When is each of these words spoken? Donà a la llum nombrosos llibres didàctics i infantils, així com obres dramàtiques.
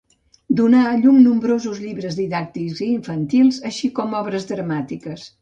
Donà 0.59 0.77
a 0.83 0.85
la 0.85 1.01
llum 1.01 1.19
nombrosos 1.25 1.81
llibres 1.83 2.17
didàctics 2.21 2.81
i 2.87 2.89
infantils, 2.95 3.61
així 3.73 3.93
com 4.01 4.19
obres 4.23 4.51
dramàtiques. 4.55 5.29